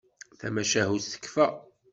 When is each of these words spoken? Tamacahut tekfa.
Tamacahut 0.39 1.05
tekfa. 1.13 1.47